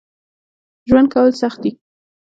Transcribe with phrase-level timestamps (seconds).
[0.87, 1.71] ژوند کول سخت دي